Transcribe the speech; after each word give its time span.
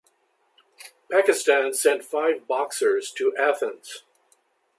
Pakistan 1.11 1.73
sent 1.75 2.03
five 2.03 2.47
boxers 2.47 3.11
to 3.11 3.37
Athens. 3.37 4.01